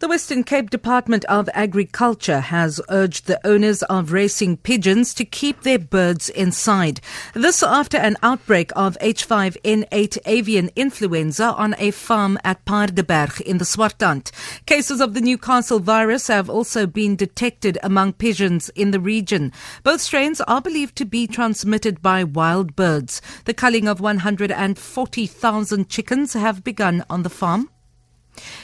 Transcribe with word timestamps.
The 0.00 0.08
Western 0.08 0.44
Cape 0.44 0.70
Department 0.70 1.26
of 1.26 1.50
Agriculture 1.52 2.40
has 2.40 2.80
urged 2.88 3.26
the 3.26 3.38
owners 3.46 3.82
of 3.82 4.12
racing 4.12 4.56
pigeons 4.56 5.12
to 5.12 5.26
keep 5.26 5.60
their 5.60 5.78
birds 5.78 6.30
inside. 6.30 7.02
This 7.34 7.62
after 7.62 7.98
an 7.98 8.16
outbreak 8.22 8.70
of 8.74 8.96
H5N8 9.02 10.16
avian 10.24 10.70
influenza 10.74 11.52
on 11.52 11.74
a 11.76 11.90
farm 11.90 12.38
at 12.44 12.64
Paardeberg 12.64 13.42
in 13.42 13.58
the 13.58 13.66
Swartland. 13.66 14.30
Cases 14.64 15.02
of 15.02 15.12
the 15.12 15.20
Newcastle 15.20 15.80
virus 15.80 16.28
have 16.28 16.48
also 16.48 16.86
been 16.86 17.14
detected 17.14 17.76
among 17.82 18.14
pigeons 18.14 18.70
in 18.70 18.92
the 18.92 19.00
region. 19.00 19.52
Both 19.82 20.00
strains 20.00 20.40
are 20.40 20.62
believed 20.62 20.96
to 20.96 21.04
be 21.04 21.26
transmitted 21.26 22.00
by 22.00 22.24
wild 22.24 22.74
birds. 22.74 23.20
The 23.44 23.52
culling 23.52 23.86
of 23.86 24.00
140,000 24.00 25.88
chickens 25.90 26.32
have 26.32 26.64
begun 26.64 27.04
on 27.10 27.22
the 27.22 27.28
farm. 27.28 27.68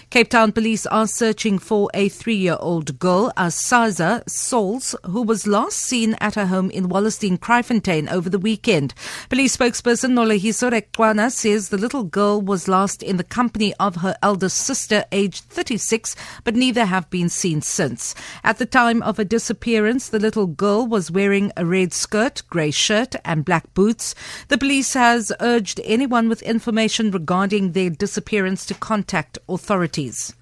Cape 0.09 0.31
Town 0.31 0.53
police 0.53 0.87
are 0.87 1.07
searching 1.07 1.59
for 1.59 1.91
a 1.93 2.09
three-year-old 2.09 2.99
girl, 2.99 3.33
Asaza 3.37 4.23
Souls, 4.31 4.95
who 5.05 5.21
was 5.21 5.47
last 5.47 5.79
seen 5.79 6.15
at 6.21 6.37
her 6.37 6.47
home 6.47 6.71
in 6.71 6.89
Wallacedene, 6.89 7.39
Kraaifontein 7.39 8.11
over 8.11 8.31
the 8.31 8.39
weekend. 8.39 8.95
Police 9.29 9.57
spokesperson 9.57 10.13
Noloyiso 10.13 10.71
Rwexana 10.71 11.31
says 11.31 11.69
the 11.69 11.77
little 11.77 12.05
girl 12.05 12.41
was 12.41 12.69
last 12.69 13.03
in 13.03 13.17
the 13.17 13.25
company 13.25 13.75
of 13.81 13.97
her 13.97 14.17
elder 14.23 14.49
sister, 14.49 15.05
aged 15.11 15.45
36, 15.47 16.15
but 16.45 16.55
neither 16.55 16.85
have 16.85 17.11
been 17.11 17.29
seen 17.29 17.61
since. 17.61 18.15
At 18.45 18.59
the 18.59 18.65
time 18.65 19.03
of 19.03 19.17
her 19.17 19.25
disappearance, 19.25 20.09
the 20.09 20.21
little 20.21 20.47
girl 20.47 20.87
was 20.87 21.11
wearing 21.11 21.53
a 21.57 21.67
red 21.67 21.93
skirt, 21.93 22.43
grey 22.49 22.71
shirt, 22.71 23.17
and 23.25 23.45
black 23.45 23.75
boots. 23.75 24.15
The 24.49 24.57
police 24.57 24.95
has 24.95 25.33
urged 25.41 25.81
anyone 25.85 26.29
with 26.29 26.43
information 26.43 27.11
regarding 27.11 27.73
their 27.73 27.91
disappearance 27.91 28.65
to 28.67 28.75
contact 28.75 29.37
authorities 29.49 29.56
authorities. 29.57 30.33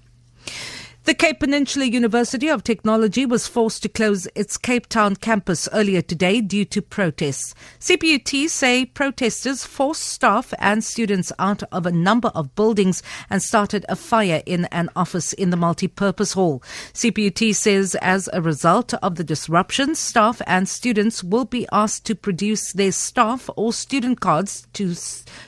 The 1.05 1.13
Cape 1.13 1.41
Peninsula 1.41 1.85
University 1.85 2.47
of 2.47 2.63
Technology 2.63 3.27
was 3.27 3.47
forced 3.47 3.83
to 3.83 3.89
close 3.89 4.27
its 4.33 4.57
Cape 4.57 4.89
Town 4.89 5.15
campus 5.15 5.69
earlier 5.71 6.01
today 6.01 6.41
due 6.41 6.65
to 6.65 6.81
protests. 6.81 7.53
CPUT 7.79 8.49
say 8.49 8.85
protesters 8.87 9.63
forced 9.63 10.01
staff 10.01 10.51
and 10.57 10.83
students 10.83 11.31
out 11.37 11.61
of 11.71 11.85
a 11.85 11.91
number 11.91 12.29
of 12.29 12.55
buildings 12.55 13.03
and 13.29 13.43
started 13.43 13.85
a 13.87 13.95
fire 13.95 14.41
in 14.47 14.65
an 14.71 14.89
office 14.95 15.31
in 15.31 15.51
the 15.51 15.57
multi-purpose 15.57 16.33
hall. 16.33 16.63
CPUT 16.93 17.53
says 17.53 17.93
as 18.01 18.27
a 18.33 18.41
result 18.41 18.95
of 18.95 19.13
the 19.13 19.23
disruption, 19.23 19.93
staff 19.93 20.41
and 20.47 20.67
students 20.67 21.23
will 21.23 21.45
be 21.45 21.67
asked 21.71 22.07
to 22.07 22.15
produce 22.15 22.73
their 22.73 22.91
staff 22.91 23.47
or 23.55 23.71
student 23.73 24.21
cards 24.21 24.65
to, 24.73 24.95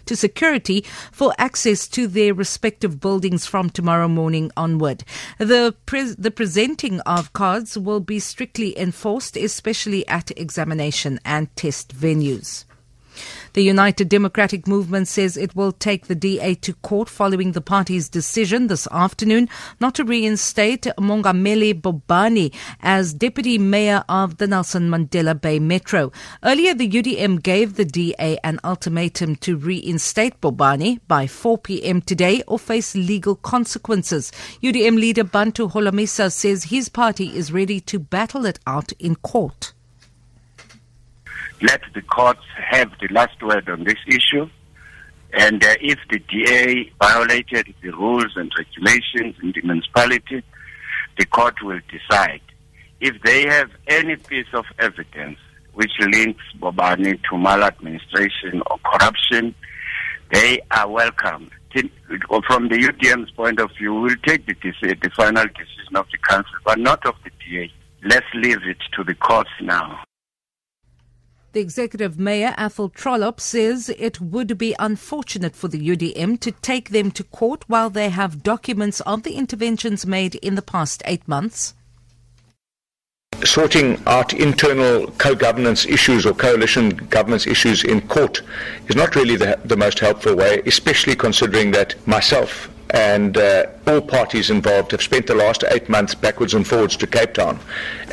to 0.06 0.16
security 0.16 0.86
for 1.12 1.34
access 1.40 1.88
to 1.88 2.06
their 2.06 2.36
respective 2.36 3.00
buildings 3.00 3.48
from 3.48 3.72
tomorrow 3.72 4.08
morning 4.08 4.52
onward. 4.56 5.04
The, 5.48 5.74
pre- 5.86 6.14
the 6.18 6.30
presenting 6.30 7.00
of 7.02 7.32
cards 7.32 7.78
will 7.78 8.02
be 8.02 8.20
strictly 8.20 8.78
enforced, 8.78 9.38
especially 9.38 10.06
at 10.06 10.30
examination 10.38 11.22
and 11.24 11.48
test 11.56 11.96
venues. 11.96 12.66
The 13.54 13.64
United 13.64 14.10
Democratic 14.10 14.68
Movement 14.68 15.08
says 15.08 15.38
it 15.38 15.56
will 15.56 15.72
take 15.72 16.08
the 16.08 16.16
DA 16.16 16.56
to 16.56 16.74
court 16.76 17.10
following 17.10 17.54
the 17.54 17.62
party's 17.62 18.10
decision 18.10 18.68
this 18.68 18.88
afternoon 18.92 19.50
not 19.80 19.96
to 19.96 20.04
reinstate 20.04 20.84
Mongameli 20.98 21.74
Bobani 21.74 22.54
as 22.82 23.14
deputy 23.14 23.58
mayor 23.58 24.04
of 24.08 24.38
the 24.38 24.48
Nelson 24.48 24.90
Mandela 24.90 25.40
Bay 25.40 25.60
Metro. 25.60 26.12
Earlier, 26.44 26.74
the 26.74 26.90
UDM 26.90 27.42
gave 27.42 27.76
the 27.76 27.86
DA 27.86 28.38
an 28.44 28.60
ultimatum 28.64 29.36
to 29.38 29.58
reinstate 29.58 30.40
Bobani 30.42 31.00
by 31.08 31.28
4 31.28 31.58
p.m. 31.58 32.02
today 32.02 32.44
or 32.48 32.60
face 32.60 32.96
legal 32.96 33.36
consequences. 33.36 34.32
UDM 34.62 34.96
leader 34.96 35.24
Bantu 35.24 35.70
Holomisa 35.70 36.32
says 36.32 36.66
his 36.66 36.90
party 36.90 37.36
is 37.36 37.52
ready 37.52 37.80
to 37.82 38.00
battle 38.00 38.46
it 38.46 38.60
out 38.68 38.92
in 39.00 39.16
court 39.16 39.74
let 41.62 41.82
the 41.94 42.02
courts 42.02 42.44
have 42.56 42.92
the 43.00 43.08
last 43.10 43.42
word 43.42 43.70
on 43.70 43.84
this 43.84 43.98
issue. 44.08 44.50
And 45.34 45.64
uh, 45.64 45.76
if 45.82 46.00
the 46.10 46.20
DA 46.20 46.92
violated 47.02 47.74
the 47.82 47.90
rules 47.92 48.34
and 48.36 48.52
regulations 48.58 49.36
in 49.42 49.52
the 49.54 49.62
municipality, 49.62 50.44
the 51.18 51.26
court 51.26 51.56
will 51.62 51.80
decide. 51.90 52.42
If 53.00 53.22
they 53.24 53.46
have 53.48 53.70
any 53.88 54.16
piece 54.16 54.48
of 54.54 54.66
evidence 54.80 55.38
which 55.74 55.92
links 56.00 56.44
Bobani 56.60 57.20
to 57.30 57.38
maladministration 57.38 58.62
or 58.70 58.80
corruption, 58.84 59.54
they 60.32 60.60
are 60.72 60.90
welcome. 60.90 61.52
From 62.48 62.70
the 62.70 62.78
UDM's 62.78 63.30
point 63.32 63.60
of 63.60 63.70
view, 63.78 63.94
we'll 63.94 64.16
take 64.26 64.46
the, 64.48 64.56
the 64.82 65.12
final 65.16 65.46
decision 65.46 65.96
of 65.96 66.08
the 66.12 66.18
council, 66.18 66.56
but 66.66 66.80
not 66.80 67.06
of 67.06 67.16
the 67.24 67.30
DA. 67.46 67.72
Let's 68.04 68.26
leave 68.34 68.64
it 68.64 68.78
to 68.96 69.04
the 69.04 69.14
courts 69.14 69.52
now. 69.62 70.07
The 71.58 71.64
executive 71.64 72.20
mayor, 72.20 72.54
Athol 72.56 72.92
Trollip, 72.92 73.40
says 73.40 73.90
it 73.98 74.22
would 74.22 74.60
be 74.60 74.76
unfortunate 74.78 75.56
for 75.56 75.68
the 75.68 75.90
UDM 75.90 76.40
to 76.42 76.52
take 76.52 76.92
them 76.92 77.10
to 77.10 77.24
court 77.24 77.64
while 77.68 77.90
they 77.90 78.10
have 78.10 78.44
documents 78.44 79.00
of 79.02 79.24
the 79.24 79.34
interventions 79.34 80.06
made 80.06 80.36
in 80.36 80.54
the 80.54 80.62
past 80.62 81.02
eight 81.06 81.28
months. 81.28 81.74
Sorting 83.44 84.00
out 84.06 84.36
internal 84.36 85.08
co-governance 85.18 85.88
issues 85.88 86.28
or 86.28 86.36
coalition 86.36 86.90
governance 87.10 87.48
issues 87.48 87.84
in 87.84 88.02
court 88.08 88.44
is 88.88 88.96
not 88.96 89.16
really 89.16 89.36
the, 89.36 89.60
the 89.66 89.78
most 89.78 89.98
helpful 89.98 90.36
way, 90.36 90.62
especially 90.68 91.16
considering 91.16 91.72
that 91.72 91.96
myself 92.08 92.70
and 92.92 93.38
uh, 93.38 93.66
all 93.86 94.02
parties 94.02 94.50
involved 94.50 94.92
have 94.92 95.02
spent 95.02 95.28
the 95.28 95.36
last 95.36 95.64
eight 95.72 95.90
months 95.90 96.16
backwards 96.16 96.54
and 96.54 96.66
forwards 96.66 96.96
to 96.98 97.08
Cape 97.08 97.34
Town. 97.34 97.60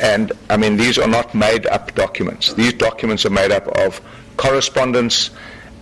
And 0.01 0.31
I 0.49 0.57
mean, 0.57 0.77
these 0.77 0.97
are 0.97 1.07
not 1.07 1.33
made 1.33 1.65
up 1.67 1.95
documents. 1.95 2.53
These 2.53 2.73
documents 2.73 3.25
are 3.25 3.29
made 3.29 3.51
up 3.51 3.67
of 3.67 4.01
correspondence 4.37 5.29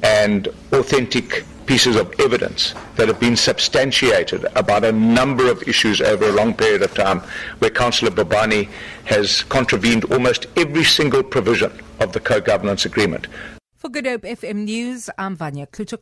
and 0.03 0.47
authentic 0.71 1.43
pieces 1.65 1.95
of 1.95 2.13
evidence 2.19 2.73
that 2.95 3.07
have 3.07 3.19
been 3.19 3.37
substantiated 3.37 4.45
about 4.55 4.83
a 4.83 4.91
number 4.91 5.49
of 5.49 5.63
issues 5.67 6.01
over 6.01 6.25
a 6.25 6.31
long 6.31 6.53
period 6.53 6.81
of 6.81 6.93
time 6.93 7.21
where 7.59 7.69
Councillor 7.69 8.11
Bobani 8.11 8.69
has 9.05 9.43
contravened 9.43 10.03
almost 10.05 10.47
every 10.57 10.83
single 10.83 11.23
provision 11.23 11.71
of 11.99 12.11
the 12.11 12.19
co-governance 12.19 12.85
agreement. 12.85 13.27
For 13.77 13.89
Good 13.89 14.05
Hope 14.05 14.21
FM 14.21 14.65
News, 14.65 15.09
I'm 15.17 15.35
Vanya 15.35 15.67
Kluter 15.67 15.99